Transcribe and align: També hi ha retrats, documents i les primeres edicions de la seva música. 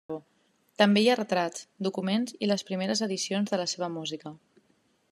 També 0.81 1.03
hi 1.03 1.09
ha 1.11 1.17
retrats, 1.19 1.67
documents 1.89 2.35
i 2.47 2.51
les 2.53 2.67
primeres 2.71 3.05
edicions 3.09 3.55
de 3.55 3.61
la 3.65 3.71
seva 3.77 3.93
música. 4.01 4.35